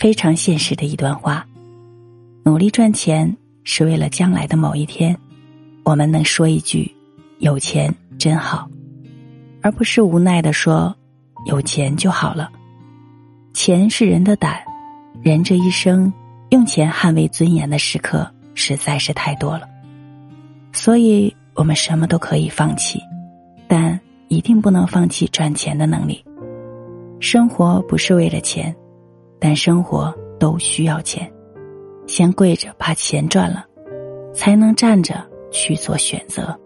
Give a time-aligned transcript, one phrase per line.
[0.00, 1.46] 非常现实的一段话：
[2.42, 5.14] 努力赚钱是为了将来的某一天，
[5.84, 6.90] 我们能说一句
[7.38, 8.66] “有钱真好”，
[9.60, 10.96] 而不是无奈的说
[11.44, 12.50] “有钱就好了”。
[13.52, 14.58] 钱是人的胆，
[15.20, 16.10] 人这一生
[16.48, 19.68] 用钱捍卫尊严的时刻实在是太多了，
[20.72, 22.98] 所以我们什么都可以放弃，
[23.68, 26.24] 但一定不能放弃赚钱的能力。
[27.20, 28.74] 生活不是为了钱，
[29.40, 31.30] 但生活都需要钱。
[32.06, 33.64] 先跪着把钱赚了，
[34.34, 36.58] 才能站着去做选择。